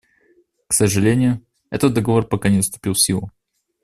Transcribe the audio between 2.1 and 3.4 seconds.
пока не вступил в силу.